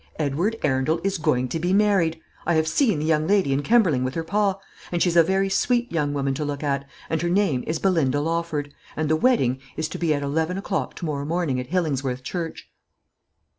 [0.15, 2.19] "Edward Arundel is going to be married.
[2.47, 4.57] I have seen the young lady in Kemberling with her pa;
[4.91, 8.19] and she's a very sweet young woman to look at; and her name is Belinda
[8.19, 12.23] Lawford; and the wedding is to be at eleven o'clock to morrow morning at Hillingsworth
[12.23, 12.67] church."